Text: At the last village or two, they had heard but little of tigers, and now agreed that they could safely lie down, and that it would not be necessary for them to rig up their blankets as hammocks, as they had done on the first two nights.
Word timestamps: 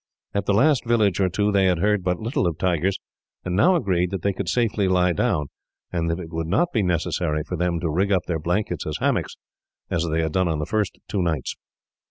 At 0.33 0.47
the 0.47 0.53
last 0.55 0.83
village 0.83 1.19
or 1.19 1.29
two, 1.29 1.51
they 1.51 1.65
had 1.65 1.77
heard 1.77 2.03
but 2.03 2.17
little 2.19 2.47
of 2.47 2.57
tigers, 2.57 2.97
and 3.45 3.55
now 3.55 3.75
agreed 3.75 4.09
that 4.09 4.23
they 4.23 4.33
could 4.33 4.49
safely 4.49 4.87
lie 4.87 5.13
down, 5.13 5.45
and 5.91 6.09
that 6.09 6.19
it 6.19 6.31
would 6.33 6.47
not 6.47 6.69
be 6.73 6.81
necessary 6.81 7.43
for 7.43 7.55
them 7.55 7.79
to 7.81 7.87
rig 7.87 8.11
up 8.11 8.23
their 8.25 8.39
blankets 8.39 8.87
as 8.87 8.97
hammocks, 8.99 9.35
as 9.91 10.07
they 10.09 10.23
had 10.23 10.31
done 10.33 10.47
on 10.47 10.57
the 10.57 10.65
first 10.65 10.97
two 11.07 11.21
nights. 11.21 11.55